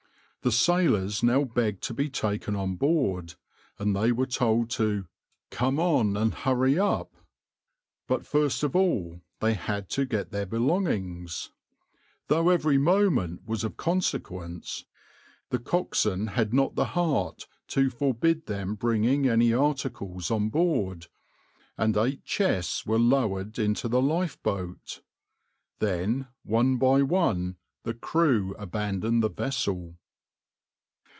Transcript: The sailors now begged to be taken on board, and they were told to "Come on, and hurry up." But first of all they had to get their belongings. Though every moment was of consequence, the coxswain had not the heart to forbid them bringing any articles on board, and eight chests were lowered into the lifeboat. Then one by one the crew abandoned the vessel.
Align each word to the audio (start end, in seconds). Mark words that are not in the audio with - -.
The 0.43 0.51
sailors 0.51 1.21
now 1.21 1.43
begged 1.43 1.83
to 1.83 1.93
be 1.93 2.09
taken 2.09 2.55
on 2.55 2.75
board, 2.75 3.35
and 3.77 3.95
they 3.95 4.11
were 4.11 4.25
told 4.25 4.71
to 4.71 5.05
"Come 5.51 5.79
on, 5.79 6.17
and 6.17 6.33
hurry 6.33 6.79
up." 6.79 7.13
But 8.07 8.25
first 8.25 8.63
of 8.63 8.75
all 8.75 9.21
they 9.39 9.53
had 9.53 9.87
to 9.89 10.05
get 10.07 10.31
their 10.31 10.47
belongings. 10.47 11.51
Though 12.27 12.49
every 12.49 12.79
moment 12.79 13.47
was 13.47 13.63
of 13.63 13.77
consequence, 13.77 14.85
the 15.51 15.59
coxswain 15.59 16.25
had 16.29 16.55
not 16.55 16.73
the 16.73 16.85
heart 16.97 17.45
to 17.67 17.91
forbid 17.91 18.47
them 18.47 18.73
bringing 18.73 19.29
any 19.29 19.53
articles 19.53 20.31
on 20.31 20.49
board, 20.49 21.05
and 21.77 21.95
eight 21.95 22.25
chests 22.25 22.83
were 22.83 22.97
lowered 22.97 23.59
into 23.59 23.87
the 23.87 24.01
lifeboat. 24.01 25.03
Then 25.77 26.25
one 26.41 26.77
by 26.77 27.03
one 27.03 27.57
the 27.83 27.93
crew 27.93 28.55
abandoned 28.57 29.21
the 29.21 29.29
vessel. 29.29 29.99